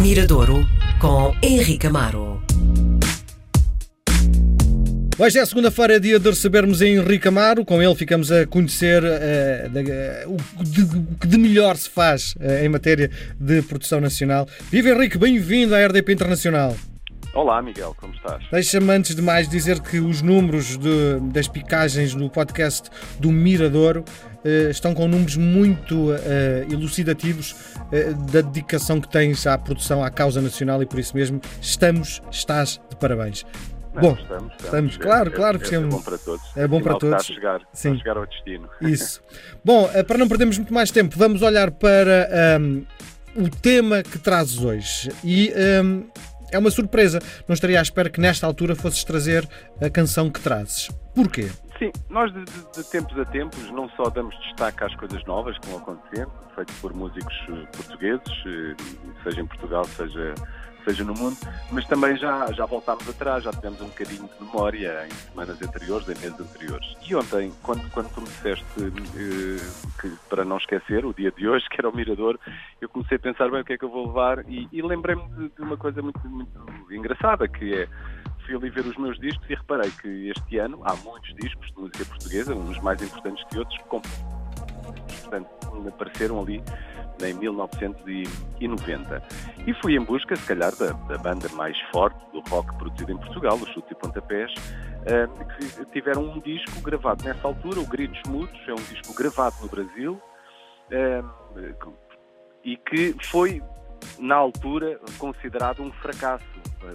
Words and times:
Miradouro 0.00 0.66
com 0.98 1.34
Henrique 1.42 1.86
Amaro. 1.86 2.42
Hoje 5.18 5.38
é 5.38 5.44
segunda-feira, 5.44 6.00
dia 6.00 6.18
de 6.18 6.30
recebermos 6.30 6.80
Henrique 6.80 7.28
Amaro. 7.28 7.66
Com 7.66 7.82
ele 7.82 7.94
ficamos 7.94 8.32
a 8.32 8.46
conhecer 8.46 9.02
uh, 9.04 10.34
o, 10.58 10.64
de, 10.64 10.86
que 11.20 11.26
de 11.26 11.36
melhor 11.36 11.76
se 11.76 11.90
faz 11.90 12.34
uh, 12.36 12.64
em 12.64 12.68
matéria 12.70 13.10
de 13.38 13.60
produção 13.60 14.00
nacional. 14.00 14.48
Viva 14.70 14.88
Henrique, 14.88 15.18
bem-vindo 15.18 15.74
à 15.74 15.86
RDP 15.86 16.14
Internacional. 16.14 16.74
Olá, 17.40 17.62
Miguel, 17.62 17.96
como 17.98 18.12
estás? 18.12 18.44
Deixa-me 18.52 18.92
antes 18.92 19.14
de 19.14 19.22
mais 19.22 19.48
dizer 19.48 19.80
que 19.80 19.98
os 19.98 20.20
números 20.20 20.76
de, 20.76 21.18
das 21.32 21.48
picagens 21.48 22.14
no 22.14 22.28
podcast 22.28 22.90
do 23.18 23.32
Miradouro 23.32 24.04
uh, 24.44 24.70
estão 24.70 24.92
com 24.92 25.08
números 25.08 25.38
muito 25.38 26.10
uh, 26.10 26.18
elucidativos 26.70 27.52
uh, 27.52 28.14
da 28.30 28.42
dedicação 28.42 29.00
que 29.00 29.08
tens 29.08 29.46
à 29.46 29.56
produção, 29.56 30.04
à 30.04 30.10
causa 30.10 30.42
nacional 30.42 30.82
e 30.82 30.86
por 30.86 30.98
isso 30.98 31.16
mesmo 31.16 31.40
estamos, 31.62 32.20
estás 32.30 32.78
de 32.90 32.96
parabéns. 32.96 33.46
Não, 33.94 34.02
bom, 34.02 34.12
estamos, 34.20 34.52
estamos, 34.52 34.92
estamos. 34.92 34.96
claro, 34.98 35.30
é, 35.30 35.32
claro 35.32 35.58
que 35.58 35.74
é, 35.74 35.78
é 35.78 35.80
bom 35.80 36.02
para 36.02 36.18
todos. 36.18 36.56
É 36.56 36.68
bom 36.68 36.82
para 36.82 36.98
todos. 36.98 37.20
Está 37.22 37.32
a 37.32 37.36
chegar, 37.36 37.60
Sim. 37.72 37.88
Está 37.88 37.90
a 37.90 37.96
chegar 37.96 38.16
ao 38.18 38.26
destino. 38.26 38.68
Isso. 38.82 39.22
bom, 39.64 39.88
para 40.06 40.18
não 40.18 40.28
perdermos 40.28 40.58
muito 40.58 40.74
mais 40.74 40.90
tempo, 40.90 41.16
vamos 41.16 41.40
olhar 41.40 41.70
para 41.70 42.58
um, 42.60 42.84
o 43.34 43.48
tema 43.48 44.02
que 44.02 44.18
trazes 44.18 44.58
hoje. 44.58 45.10
E 45.24 45.52
um, 45.82 46.04
é 46.52 46.58
uma 46.58 46.70
surpresa. 46.70 47.20
Não 47.46 47.54
estaria 47.54 47.78
à 47.78 47.82
espera 47.82 48.10
que 48.10 48.20
nesta 48.20 48.46
altura 48.46 48.74
fosses 48.74 49.04
trazer 49.04 49.48
a 49.80 49.90
canção 49.90 50.30
que 50.30 50.40
trazes. 50.40 50.88
Porquê? 51.14 51.50
Sim, 51.78 51.90
nós 52.10 52.30
de, 52.32 52.44
de, 52.44 52.72
de, 52.74 52.90
tempos 52.90 53.18
a 53.18 53.24
tempos 53.24 53.70
não 53.70 53.88
só 53.90 54.10
damos 54.10 54.38
destaque 54.40 54.84
às 54.84 54.94
coisas 54.96 55.24
novas 55.24 55.56
que 55.58 55.66
vão 55.68 55.78
acontecendo, 55.78 56.30
feitas 56.54 56.76
por 56.76 56.92
músicos 56.94 57.34
eh, 57.48 57.66
portugueses, 57.74 58.44
eh, 58.46 58.76
seja 59.24 59.40
em 59.40 59.46
Portugal, 59.46 59.84
seja 59.84 60.34
seja 60.80 61.04
no 61.04 61.14
mundo, 61.14 61.36
mas 61.70 61.86
também 61.86 62.16
já, 62.16 62.50
já 62.52 62.66
voltámos 62.66 63.08
atrás, 63.08 63.44
já 63.44 63.52
tivemos 63.52 63.80
um 63.80 63.88
bocadinho 63.88 64.28
de 64.28 64.44
memória 64.44 65.06
em 65.06 65.10
semanas 65.10 65.62
anteriores, 65.62 66.08
em 66.08 66.20
meses 66.20 66.40
anteriores. 66.40 66.96
E 67.08 67.14
ontem, 67.14 67.52
quando, 67.62 67.90
quando 67.90 68.12
tu 68.14 68.20
me 68.20 68.26
disseste 68.26 68.64
eh, 68.78 70.00
que, 70.00 70.10
para 70.28 70.44
não 70.44 70.56
esquecer, 70.56 71.04
o 71.04 71.12
dia 71.14 71.30
de 71.30 71.48
hoje, 71.48 71.68
que 71.68 71.80
era 71.80 71.88
o 71.88 71.94
Mirador, 71.94 72.38
eu 72.80 72.88
comecei 72.88 73.16
a 73.16 73.20
pensar 73.20 73.50
bem 73.50 73.60
o 73.60 73.64
que 73.64 73.74
é 73.74 73.78
que 73.78 73.84
eu 73.84 73.90
vou 73.90 74.06
levar 74.06 74.44
e, 74.48 74.68
e 74.72 74.82
lembrei-me 74.82 75.28
de, 75.30 75.48
de, 75.50 75.62
uma 75.62 75.76
coisa 75.76 76.00
muito, 76.02 76.20
muito 76.28 76.50
engraçada, 76.90 77.46
que 77.48 77.74
é 77.74 77.88
fui 78.44 78.56
ali 78.56 78.70
ver 78.70 78.86
os 78.86 78.96
meus 78.96 79.18
discos 79.20 79.48
e 79.48 79.54
reparei 79.54 79.90
que 79.90 80.30
este 80.30 80.58
ano 80.58 80.80
há 80.84 80.94
muitos 80.96 81.34
discos 81.36 81.66
de 81.68 81.78
música 81.78 82.04
portuguesa, 82.04 82.54
uns 82.54 82.78
mais 82.80 83.00
importantes 83.02 83.44
que 83.44 83.58
outros, 83.58 83.78
que 83.78 83.84
portanto 85.22 85.59
apareceram 85.88 86.40
ali 86.40 86.62
em 87.22 87.34
1990. 87.34 89.22
E 89.66 89.74
fui 89.74 89.96
em 89.96 90.00
busca, 90.00 90.34
se 90.36 90.46
calhar, 90.46 90.74
da, 90.76 90.92
da 90.92 91.18
banda 91.18 91.48
mais 91.50 91.78
forte 91.92 92.18
do 92.32 92.40
rock 92.48 92.74
produzido 92.76 93.12
em 93.12 93.18
Portugal, 93.18 93.56
os 93.56 93.68
Chutes 93.70 93.90
e 93.90 93.94
Pontapés, 93.94 94.52
uh, 94.54 95.28
que 95.56 95.84
tiveram 95.92 96.22
um 96.22 96.40
disco 96.40 96.80
gravado 96.80 97.24
nessa 97.24 97.46
altura, 97.46 97.80
o 97.80 97.86
Gritos 97.86 98.20
Mudos, 98.28 98.60
é 98.66 98.72
um 98.72 98.76
disco 98.76 99.14
gravado 99.14 99.56
no 99.60 99.68
Brasil, 99.68 100.20
uh, 100.90 101.24
e 102.64 102.76
que 102.76 103.14
foi 103.24 103.62
na 104.18 104.36
altura, 104.36 104.98
considerado 105.18 105.82
um 105.82 105.92
fracasso 105.92 106.44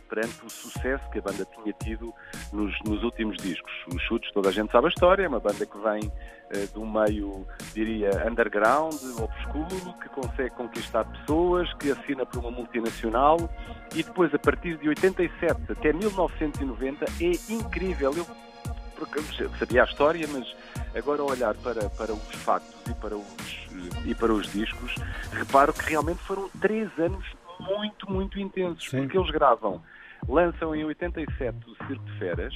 perante 0.09 0.45
o 0.45 0.50
sucesso 0.50 1.09
que 1.11 1.19
a 1.19 1.22
banda 1.22 1.45
tinha 1.45 1.73
tido 1.73 2.14
nos, 2.52 2.73
nos, 2.83 3.03
últimos 3.03 3.38
discos. 3.38 3.72
Os 3.94 4.02
Chutes, 4.03 4.31
toda 4.33 4.50
a 4.50 4.52
gente 4.52 4.72
sabe 4.72 4.88
a 4.88 4.89
história, 4.89 5.23
é 5.23 5.28
uma 5.28 5.39
banda 5.39 5.66
que 5.66 5.78
vem 5.78 6.08
uh, 6.08 6.73
de 6.73 6.80
um 6.80 6.91
meio, 6.91 7.45
diria, 7.73 8.09
underground, 8.28 8.95
obscuro, 9.19 9.94
que 10.02 10.09
consegue 10.09 10.52
conquistar 10.52 11.06
pessoas, 11.06 11.72
que 11.75 11.91
assina 11.91 12.25
por 12.25 12.39
uma 12.39 12.52
multinacional 12.52 13.38
e 13.94 14.03
depois, 14.03 14.33
a 14.33 14.39
partir 14.39 14.78
de 14.78 14.89
87 14.89 15.72
até 15.72 15.94
1990, 15.94 17.06
é 17.06 17.53
incrível. 17.53 18.13
Eu 18.16 18.25
porque 18.95 19.22
sabia 19.59 19.83
a 19.83 19.86
história, 19.86 20.25
mas 20.31 20.56
agora 20.96 21.22
olhar 21.22 21.53
para, 21.56 21.90
para 21.90 22.13
os 22.13 22.35
factos 22.35 22.75
e 22.90 22.94
para 22.94 23.16
os 23.16 23.66
e 24.06 24.16
para 24.16 24.31
os 24.31 24.52
discos, 24.52 24.96
reparo 25.31 25.73
que 25.73 25.90
realmente 25.90 26.19
foram 26.23 26.50
três 26.62 26.90
anos 26.97 27.25
muito, 27.59 28.09
muito 28.09 28.39
intensos, 28.39 28.89
Sim. 28.89 29.01
porque 29.01 29.17
eles 29.17 29.31
gravam, 29.31 29.81
lançam 30.27 30.75
em 30.75 30.83
87 30.83 31.57
o 31.69 31.88
Circo 31.88 32.05
de 32.05 32.19
Feras, 32.19 32.53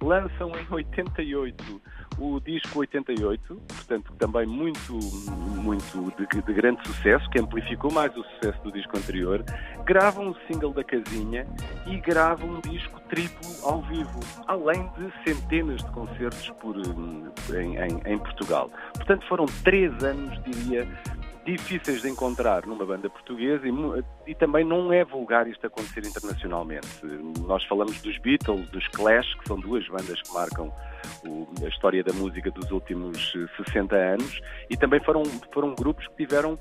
lançam 0.00 0.52
em 0.56 0.66
88 0.70 1.80
o 2.18 2.40
disco 2.40 2.80
88, 2.80 3.62
portanto 3.68 4.12
também 4.18 4.44
muito, 4.46 4.98
muito 5.62 6.12
de, 6.16 6.42
de, 6.42 6.52
grande 6.52 6.84
sucesso, 6.86 7.28
que 7.30 7.38
amplificou 7.38 7.92
mais 7.92 8.14
o 8.16 8.24
sucesso 8.24 8.60
do 8.62 8.72
disco 8.72 8.96
anterior, 8.96 9.44
gravam 9.84 10.30
o 10.30 10.36
single 10.46 10.72
da 10.72 10.82
casinha 10.82 11.46
e 11.86 11.96
gravam 11.98 12.48
um 12.48 12.60
disco 12.60 13.00
triplo 13.08 13.48
ao 13.62 13.82
vivo, 13.82 14.20
além 14.46 14.90
de 14.98 15.12
centenas 15.24 15.82
de 15.82 15.90
concertos 15.92 16.50
por, 16.60 16.76
em, 17.56 17.76
em, 17.76 18.12
em 18.14 18.18
Portugal. 18.18 18.70
Portanto 18.94 19.24
foram 19.28 19.46
três 19.62 19.92
anos, 20.02 20.42
diria, 20.42 20.88
difíceis 21.56 22.02
de 22.02 22.10
encontrar 22.10 22.66
numa 22.66 22.84
banda 22.84 23.08
portuguesa 23.08 23.66
e, 23.66 24.30
e, 24.30 24.34
também 24.34 24.64
não 24.64 24.92
é 24.92 25.02
vulgar 25.02 25.48
isto 25.48 25.66
acontecer 25.66 26.04
internacionalmente. 26.04 26.86
Nós 27.46 27.64
falamos 27.64 28.02
dos 28.02 28.18
Beatles, 28.18 28.68
dos 28.68 28.86
Clash, 28.88 29.34
que 29.36 29.48
são 29.48 29.58
duas 29.58 29.86
bandas 29.88 30.20
que 30.20 30.34
marcam 30.34 30.70
o, 31.24 31.48
a 31.64 31.68
história 31.68 32.04
da 32.04 32.12
música 32.12 32.50
dos 32.50 32.70
últimos 32.70 33.32
60 33.64 33.96
eh, 33.96 34.14
anos 34.14 34.40
e 34.68 34.76
também 34.76 35.00
foram, 35.00 35.22
foram 35.50 35.74
grupos 35.74 36.06
que 36.08 36.16
tiveram 36.16 36.58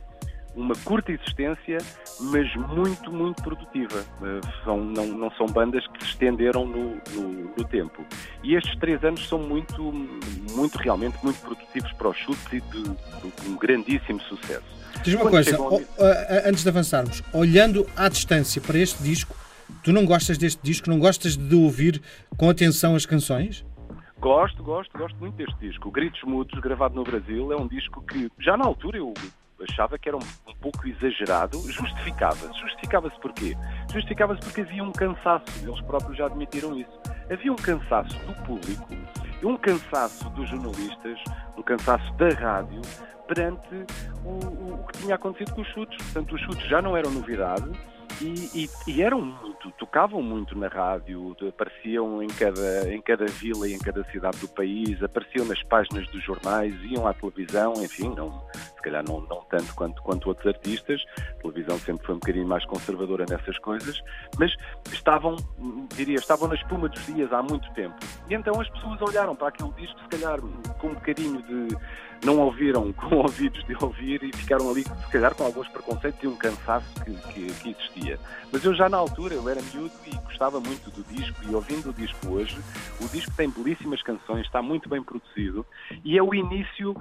uma 0.57 0.73
curta 0.83 1.11
existência, 1.11 1.77
mas 2.19 2.53
muito, 2.55 3.11
muito 3.11 3.41
produtiva. 3.43 4.03
Eh, 4.23 4.41
são, 4.63 4.83
não, 4.83 5.05
não 5.05 5.31
são 5.31 5.45
bandas 5.45 5.85
que 5.87 6.03
se 6.03 6.09
estenderam 6.11 6.65
no, 6.65 6.99
no, 7.13 7.53
no, 7.55 7.63
tempo. 7.65 8.03
E 8.43 8.55
estes 8.55 8.75
três 8.79 9.03
anos 9.03 9.27
são 9.27 9.37
muito, 9.37 9.81
muito 10.53 10.77
realmente, 10.79 11.15
muito 11.23 11.39
produtivos 11.41 11.93
para 11.93 12.09
os 12.09 12.17
chutes 12.17 12.45
e 12.51 12.59
de, 12.59 12.83
de 12.83 13.49
um 13.49 13.55
grandíssimo 13.55 14.19
sucesso. 14.21 14.65
Diz 15.03 15.13
uma 15.13 15.23
Quando 15.25 15.31
coisa, 15.31 15.57
ao... 15.57 15.79
antes 16.45 16.63
de 16.63 16.69
avançarmos, 16.69 17.21
olhando 17.31 17.87
à 17.95 18.09
distância 18.09 18.59
para 18.59 18.79
este 18.79 19.01
disco, 19.03 19.35
tu 19.83 19.93
não 19.93 20.05
gostas 20.05 20.39
deste 20.39 20.61
disco, 20.63 20.89
não 20.89 20.97
gostas 20.97 21.37
de 21.37 21.55
ouvir 21.55 22.01
com 22.35 22.49
atenção 22.49 22.95
as 22.95 23.05
canções? 23.05 23.63
Gosto, 24.19 24.63
gosto, 24.63 24.97
gosto 24.97 25.15
muito 25.19 25.35
deste 25.35 25.55
disco. 25.59 25.91
Gritos 25.91 26.23
Mudos, 26.23 26.59
gravado 26.59 26.95
no 26.95 27.03
Brasil, 27.03 27.51
é 27.51 27.55
um 27.55 27.67
disco 27.67 28.01
que 28.01 28.31
já 28.39 28.57
na 28.57 28.65
altura 28.65 28.97
eu 28.97 29.13
achava 29.61 29.97
que 29.97 30.09
era 30.09 30.17
um, 30.17 30.21
um 30.47 30.55
pouco 30.55 30.87
exagerado, 30.87 31.59
justificava-se. 31.71 32.59
Justificava-se 32.59 33.19
porquê? 33.19 33.55
Justificava-se 33.91 34.41
porque 34.41 34.61
havia 34.61 34.83
um 34.83 34.91
cansaço, 34.91 35.45
eles 35.61 35.81
próprios 35.81 36.17
já 36.17 36.25
admitiram 36.25 36.77
isso. 36.77 36.99
Havia 37.31 37.51
um 37.51 37.55
cansaço 37.55 38.17
do 38.25 38.33
público, 38.45 38.87
um 39.43 39.57
cansaço 39.57 40.29
dos 40.31 40.49
jornalistas, 40.49 41.19
um 41.57 41.61
cansaço 41.61 42.13
da 42.13 42.29
rádio 42.29 42.81
perante 43.27 43.85
o, 44.23 44.73
o, 44.73 44.85
que 44.87 44.99
tinha 44.99 45.15
acontecido 45.15 45.53
com 45.53 45.61
os 45.61 45.67
chutes. 45.69 45.97
Portanto, 45.97 46.35
os 46.35 46.41
chutes 46.41 46.67
já 46.67 46.81
não 46.81 46.95
eram 46.95 47.11
novidade, 47.11 47.69
e, 48.21 48.63
e, 48.63 48.69
e, 48.87 49.01
eram 49.03 49.21
muito, 49.21 49.69
tocavam 49.77 50.23
muito 50.23 50.57
na 50.57 50.67
rádio, 50.67 51.35
apareciam 51.47 52.23
em 52.23 52.27
cada, 52.27 52.91
em 52.91 52.99
cada 52.99 53.25
vila 53.25 53.67
e 53.67 53.73
em 53.73 53.77
cada 53.77 54.03
cidade 54.05 54.39
do 54.39 54.47
país, 54.47 55.01
apareciam 55.03 55.45
nas 55.45 55.61
páginas 55.63 56.07
dos 56.07 56.23
jornais, 56.23 56.73
iam 56.83 57.05
à 57.05 57.13
televisão, 57.13 57.73
enfim, 57.77 58.09
não, 58.15 58.43
se 58.77 58.81
calhar 58.81 59.03
não, 59.05 59.21
não 59.21 59.41
tanto 59.49 59.73
quanto, 59.75 60.01
quanto 60.01 60.29
outros 60.29 60.47
artistas, 60.47 61.03
a 61.17 61.41
televisão 61.41 61.77
sempre 61.79 62.05
foi 62.05 62.15
um 62.15 62.19
bocadinho 62.19 62.47
mais 62.47 62.65
conservadora 62.65 63.25
nessas 63.27 63.57
coisas, 63.59 64.01
mas 64.37 64.55
estavam, 64.91 65.35
diria, 65.95 66.17
estavam 66.17 66.47
na 66.47 66.55
espuma 66.55 66.87
dos 66.87 67.05
dias 67.05 67.31
há 67.33 67.41
muito 67.41 67.69
tempo. 67.73 67.95
E 68.29 68.33
então 68.33 68.59
as 68.61 68.69
pessoas 68.69 69.01
olharam 69.01 69.35
para 69.35 69.49
aquele 69.49 69.71
disco, 69.73 69.99
se 69.99 70.07
calhar 70.07 70.39
com 70.39 70.87
um 70.87 70.93
bocadinho 70.93 71.41
de 71.43 71.75
não 72.23 72.39
ouviram 72.39 72.91
com 72.93 73.15
ouvidos 73.15 73.63
de 73.65 73.75
ouvir 73.79 74.23
e 74.23 74.35
ficaram 74.35 74.69
ali, 74.69 74.83
se 74.83 75.11
calhar, 75.11 75.35
com 75.35 75.43
alguns 75.43 75.67
preconceitos 75.69 76.23
e 76.23 76.27
um 76.27 76.35
cansaço 76.35 76.87
que, 77.03 77.13
que, 77.33 77.53
que, 77.53 77.69
existia. 77.69 78.19
Mas 78.51 78.63
eu 78.63 78.73
já 78.73 78.89
na 78.89 78.97
altura, 78.97 79.35
eu 79.35 79.47
era 79.49 79.61
miúdo 79.61 79.91
e 80.05 80.15
gostava 80.25 80.59
muito 80.59 80.89
do 80.91 81.03
disco 81.13 81.37
e 81.49 81.53
ouvindo 81.53 81.89
o 81.89 81.93
disco 81.93 82.29
hoje, 82.29 82.57
o 83.01 83.07
disco 83.09 83.31
tem 83.35 83.49
belíssimas 83.49 84.01
canções, 84.01 84.45
está 84.45 84.61
muito 84.61 84.87
bem 84.89 85.03
produzido 85.03 85.65
e 86.03 86.17
é 86.17 86.23
o 86.23 86.33
início 86.33 86.95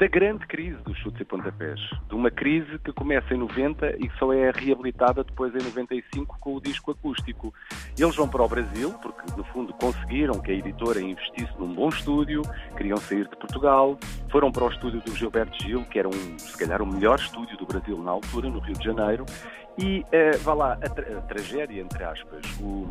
da 0.00 0.06
grande 0.06 0.46
crise 0.46 0.78
dos 0.78 0.96
chutes 0.96 1.20
e 1.20 1.24
pontapés. 1.26 1.78
De 2.08 2.14
uma 2.14 2.30
crise 2.30 2.78
que 2.78 2.90
começa 2.90 3.34
em 3.34 3.36
90 3.36 3.96
e 3.98 4.08
que 4.08 4.18
só 4.18 4.32
é 4.32 4.50
reabilitada 4.50 5.22
depois 5.22 5.54
em 5.54 5.62
95 5.62 6.38
com 6.40 6.56
o 6.56 6.60
disco 6.60 6.90
acústico. 6.90 7.52
Eles 7.98 8.16
vão 8.16 8.26
para 8.26 8.42
o 8.42 8.48
Brasil, 8.48 8.94
porque 9.02 9.36
no 9.36 9.44
fundo 9.44 9.74
conseguiram 9.74 10.40
que 10.40 10.52
a 10.52 10.54
editora 10.54 11.02
investisse 11.02 11.52
num 11.58 11.74
bom 11.74 11.90
estúdio, 11.90 12.40
queriam 12.78 12.96
sair 12.96 13.28
de 13.28 13.36
Portugal, 13.36 13.98
foram 14.30 14.50
para 14.50 14.64
o 14.64 14.70
estúdio 14.70 15.02
do 15.02 15.14
Gilberto 15.14 15.62
Gil, 15.62 15.84
que 15.84 15.98
era 15.98 16.08
um, 16.08 16.38
se 16.38 16.56
calhar 16.56 16.80
o 16.80 16.86
melhor 16.86 17.18
estúdio 17.18 17.58
do 17.58 17.66
Brasil 17.66 18.02
na 18.02 18.12
altura, 18.12 18.48
no 18.48 18.58
Rio 18.58 18.78
de 18.78 18.84
Janeiro, 18.84 19.26
e 19.78 20.00
uh, 20.00 20.38
vá 20.38 20.54
lá, 20.54 20.72
a, 20.72 20.88
tra 20.88 21.18
a 21.18 21.20
tragédia, 21.22 21.82
entre 21.82 22.02
aspas, 22.02 22.42
o, 22.58 22.88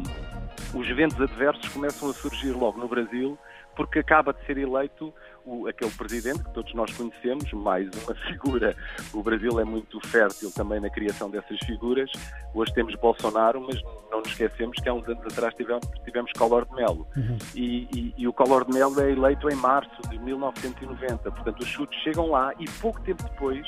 os 0.76 0.88
eventos 0.88 1.20
adversos 1.20 1.68
começam 1.70 2.12
a 2.12 2.14
surgir 2.14 2.52
logo 2.52 2.80
no 2.80 2.88
Brasil 2.88 3.36
porque 3.80 4.00
acaba 4.00 4.34
de 4.34 4.46
ser 4.46 4.58
eleito 4.58 5.14
o, 5.46 5.66
aquele 5.66 5.92
presidente 5.92 6.44
que 6.44 6.54
todos 6.54 6.74
nós 6.74 6.92
conhecemos, 6.92 7.50
mais 7.54 7.90
uma 8.04 8.14
figura. 8.28 8.76
O 9.14 9.24
Brasil 9.24 9.58
é 9.58 9.64
muito 9.64 10.06
fértil 10.06 10.52
também 10.52 10.82
na 10.82 10.90
criação 10.90 11.30
dessas 11.30 11.58
figuras. 11.60 12.12
Hoje 12.54 12.74
temos 12.74 12.94
Bolsonaro, 12.96 13.62
mas 13.62 13.82
não 14.12 14.20
nos 14.20 14.28
esquecemos 14.32 14.76
que 14.84 14.90
há 14.90 14.94
uns 14.94 15.08
anos 15.08 15.24
atrás 15.24 15.54
tivemos, 15.56 15.88
tivemos 16.04 16.30
Collor 16.34 16.66
de 16.66 16.76
Mello. 16.76 17.08
Uhum. 17.16 17.38
E, 17.56 17.88
e, 17.96 18.14
e, 18.18 18.28
o 18.28 18.34
Collor 18.34 18.66
de 18.66 18.74
Mello 18.74 19.00
é 19.00 19.12
eleito 19.12 19.50
em 19.50 19.56
março 19.56 20.02
de 20.10 20.20
1990. 20.20 21.32
Portanto, 21.32 21.62
os 21.62 21.68
chutes 21.70 21.98
chegam 22.02 22.32
lá 22.32 22.54
e 22.60 22.66
pouco 22.82 23.00
tempo 23.00 23.24
depois 23.24 23.66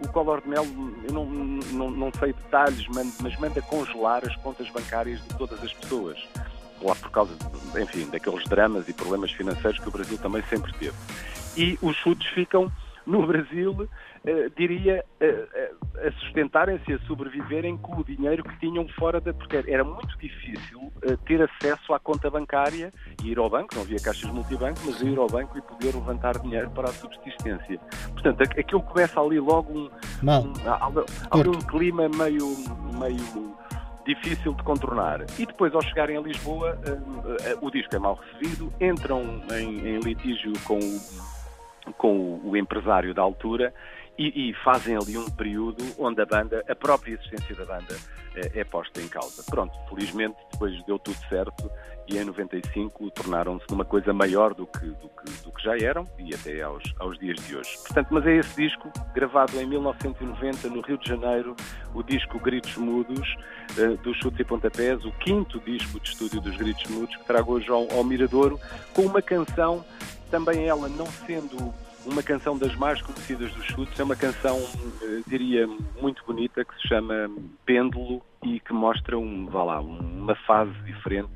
o 0.00 0.08
Collor 0.12 0.40
de 0.40 0.48
Mello, 0.50 0.94
eu 1.08 1.12
não, 1.12 1.26
não, 1.26 1.90
não 1.90 2.12
sei 2.16 2.32
detalhes, 2.32 2.86
mas 3.20 3.36
manda 3.40 3.60
congelar 3.62 4.24
as 4.24 4.36
contas 4.36 4.70
bancárias 4.70 5.20
de 5.20 5.36
todas 5.36 5.60
as 5.64 5.74
pessoas 5.74 6.16
por 6.78 7.10
causa, 7.10 7.32
enfim, 7.80 8.08
daqueles 8.10 8.44
dramas 8.44 8.88
e 8.88 8.92
problemas 8.92 9.30
financeiros 9.32 9.78
que 9.78 9.88
o 9.88 9.92
Brasil 9.92 10.18
também 10.18 10.42
sempre 10.48 10.72
teve. 10.74 10.94
E 11.56 11.78
os 11.82 11.96
chutes 11.96 12.28
ficam 12.28 12.70
no 13.08 13.26
Brasil, 13.26 13.88
eh, 14.24 14.50
diria, 14.54 15.02
eh, 15.18 15.72
a 16.06 16.12
sustentarem-se, 16.20 16.92
a 16.92 16.98
sobreviverem 17.00 17.76
com 17.78 17.98
o 17.98 18.04
dinheiro 18.04 18.44
que 18.44 18.58
tinham 18.60 18.86
fora 18.88 19.18
da. 19.18 19.32
Porque 19.32 19.64
era 19.66 19.82
muito 19.82 20.16
difícil 20.18 20.92
eh, 21.02 21.16
ter 21.24 21.40
acesso 21.42 21.94
à 21.94 21.98
conta 21.98 22.28
bancária 22.28 22.92
e 23.24 23.30
ir 23.30 23.38
ao 23.38 23.48
banco, 23.48 23.74
não 23.74 23.82
havia 23.82 23.98
caixas 23.98 24.30
multibanco, 24.30 24.78
mas 24.84 25.00
ir 25.00 25.18
ao 25.18 25.26
banco 25.26 25.56
e 25.56 25.62
poder 25.62 25.94
levantar 25.94 26.38
dinheiro 26.38 26.70
para 26.70 26.90
a 26.90 26.92
subsistência. 26.92 27.80
Portanto, 28.12 28.42
aquilo 28.42 28.82
começa 28.82 29.18
ali 29.18 29.40
logo 29.40 29.72
um. 29.72 29.90
Mal. 30.22 30.42
Um, 30.42 31.50
um 31.50 31.60
clima 31.62 32.08
meio. 32.10 32.46
meio 32.98 33.56
difícil 34.08 34.54
de 34.54 34.62
contornar. 34.62 35.24
E 35.38 35.44
depois, 35.44 35.74
ao 35.74 35.82
chegarem 35.82 36.16
a 36.16 36.20
Lisboa, 36.20 36.78
uh, 36.86 37.60
uh, 37.60 37.66
o 37.66 37.70
disco 37.70 37.94
é 37.94 37.98
mal 37.98 38.14
recebido, 38.14 38.72
entram 38.80 39.42
em, 39.52 39.86
em 39.86 39.98
litígio 40.00 40.52
com, 40.64 40.78
com 41.92 42.40
o 42.42 42.56
empresário 42.56 43.12
da 43.12 43.20
altura 43.20 43.72
e, 44.18 44.50
e, 44.50 44.54
fazem 44.64 44.96
ali 44.96 45.16
um 45.16 45.30
período 45.30 45.84
onde 45.96 46.20
a 46.20 46.26
banda, 46.26 46.64
a 46.68 46.74
própria 46.74 47.14
existência 47.14 47.54
da 47.54 47.64
banda 47.64 47.96
é, 48.34 48.60
é 48.60 48.64
posta 48.64 49.00
em 49.00 49.08
causa. 49.08 49.42
Pronto, 49.48 49.72
felizmente 49.88 50.36
depois 50.52 50.74
deu 50.86 50.98
tudo 50.98 51.16
certo 51.28 51.70
e 52.08 52.18
em 52.18 52.24
95 52.24 53.10
tornaram-se 53.10 53.66
numa 53.70 53.84
coisa 53.84 54.12
maior 54.12 54.54
do 54.54 54.66
que, 54.66 54.86
do 54.86 55.08
que, 55.08 55.42
do 55.44 55.52
que 55.52 55.62
já 55.62 55.78
eram 55.78 56.04
e 56.18 56.34
até 56.34 56.62
aos, 56.62 56.82
aos 56.98 57.18
dias 57.18 57.36
de 57.46 57.56
hoje. 57.56 57.70
Portanto, 57.86 58.08
mas 58.10 58.26
é 58.26 58.36
esse 58.36 58.56
disco, 58.56 58.90
gravado 59.14 59.60
em 59.60 59.66
1990 59.66 60.68
no 60.68 60.80
Rio 60.80 60.98
de 60.98 61.08
Janeiro, 61.08 61.54
o 61.94 62.02
disco 62.02 62.40
Gritos 62.40 62.76
Mudos, 62.76 63.36
uh, 63.76 63.96
dos 63.98 64.16
Chutes 64.18 64.40
e 64.40 64.44
Pontapés, 64.44 65.04
o 65.04 65.12
quinto 65.12 65.60
disco 65.60 66.00
de 66.00 66.08
estúdio 66.08 66.40
dos 66.40 66.56
Gritos 66.56 66.90
Mudos, 66.90 67.14
que 67.14 67.24
trago 67.24 67.52
hoje 67.52 67.68
ao, 67.70 67.86
ao 67.92 68.02
Miradouro, 68.02 68.58
com 68.94 69.02
uma 69.02 69.22
canção, 69.22 69.84
também 70.30 70.66
ela 70.66 70.88
não 70.88 71.06
sendo 71.06 71.72
uma 72.06 72.22
canção 72.22 72.56
das 72.56 72.74
mais 72.76 73.00
conhecidas 73.02 73.52
dos 73.52 73.64
chutes, 73.66 73.98
é 73.98 74.04
uma 74.04 74.16
canção, 74.16 74.58
eh, 75.02 75.20
diria, 75.26 75.66
muito 76.00 76.24
bonita, 76.26 76.64
que 76.64 76.74
se 76.80 76.88
chama 76.88 77.30
Pêndulo 77.66 78.22
e 78.42 78.60
que 78.60 78.72
mostra 78.72 79.18
um, 79.18 79.46
vá 79.46 79.64
lá, 79.64 79.80
uma 79.80 80.34
fase 80.46 80.72
diferente 80.84 81.28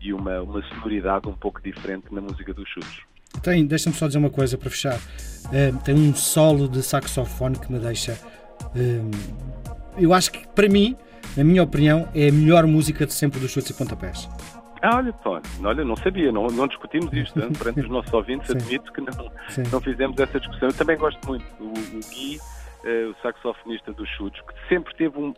e 0.00 0.12
uma, 0.12 0.40
uma 0.42 0.62
sonoridade 0.68 1.28
um 1.28 1.34
pouco 1.34 1.60
diferente 1.60 2.06
na 2.12 2.20
música 2.20 2.54
dos 2.54 2.68
chutes. 2.68 3.00
Tem, 3.42 3.66
deixa-me 3.66 3.94
só 3.94 4.06
dizer 4.06 4.18
uma 4.18 4.30
coisa 4.30 4.56
para 4.56 4.70
fechar. 4.70 4.96
Uh, 4.96 5.76
tem 5.84 5.94
um 5.94 6.14
solo 6.14 6.68
de 6.68 6.82
saxofone 6.82 7.58
que 7.58 7.70
me 7.70 7.78
deixa. 7.78 8.12
Uh, 8.74 9.10
eu 9.98 10.12
acho 10.14 10.32
que, 10.32 10.46
para 10.48 10.68
mim, 10.68 10.96
na 11.36 11.44
minha 11.44 11.62
opinião, 11.62 12.08
é 12.14 12.28
a 12.28 12.32
melhor 12.32 12.66
música 12.66 13.04
de 13.04 13.12
sempre 13.12 13.38
dos 13.40 13.50
chutes 13.50 13.70
e 13.70 13.74
pontapés. 13.74 14.28
Ah, 14.86 14.98
olha, 14.98 15.12
olha, 15.64 15.84
não 15.84 15.96
sabia, 15.96 16.30
não, 16.30 16.46
não 16.46 16.68
discutimos 16.68 17.12
isto 17.12 17.36
né? 17.36 17.48
perante 17.58 17.80
os 17.80 17.88
nossos 17.88 18.12
ouvintes, 18.12 18.48
admito 18.54 18.92
que 18.92 19.00
não, 19.00 19.32
não 19.72 19.80
fizemos 19.80 20.16
essa 20.16 20.38
discussão. 20.38 20.68
Eu 20.68 20.74
também 20.74 20.96
gosto 20.96 21.26
muito. 21.26 21.44
O, 21.58 21.72
o 21.72 22.00
Gui, 22.08 22.38
uh, 22.38 23.10
o 23.10 23.14
saxofonista 23.20 23.92
dos 23.92 24.08
chutes, 24.10 24.40
que 24.42 24.68
sempre 24.68 24.94
teve 24.94 25.18
um, 25.18 25.34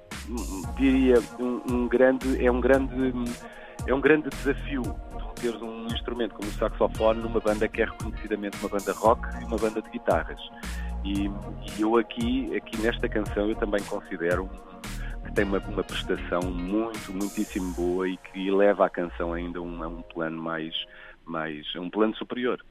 diria, 0.76 1.14
um, 1.40 1.62
um, 1.66 1.88
grande, 1.88 2.44
é 2.44 2.52
um 2.52 2.60
grande, 2.60 2.94
é 3.86 3.94
um 3.94 4.00
grande 4.02 4.28
desafio 4.28 4.82
ter 5.40 5.54
um 5.56 5.86
instrumento 5.86 6.34
como 6.34 6.46
o 6.46 6.52
saxofone 6.52 7.22
numa 7.22 7.40
banda 7.40 7.66
que 7.68 7.80
é 7.80 7.86
reconhecidamente 7.86 8.58
uma 8.58 8.68
banda 8.68 8.92
rock 8.92 9.22
e 9.40 9.44
uma 9.44 9.56
banda 9.56 9.80
de 9.80 9.88
guitarras. 9.88 10.40
E, 11.04 11.30
e 11.78 11.80
eu 11.80 11.96
aqui, 11.96 12.54
aqui 12.54 12.78
nesta 12.82 13.08
canção 13.08 13.48
eu 13.48 13.56
também 13.56 13.82
considero 13.84 14.50
que 15.28 15.34
tem 15.34 15.44
uma, 15.44 15.58
uma 15.58 15.84
prestação 15.84 16.40
muito, 16.42 17.12
muitíssimo 17.12 17.72
boa 17.74 18.08
e 18.08 18.16
que 18.16 18.50
leva 18.50 18.86
a 18.86 18.90
canção 18.90 19.34
ainda 19.34 19.58
a 19.58 19.62
um, 19.62 19.82
a 19.82 19.88
um 19.88 20.02
plano 20.02 20.42
mais, 20.42 20.74
mais, 21.24 21.66
um 21.76 21.90
plano 21.90 22.16
superior. 22.16 22.64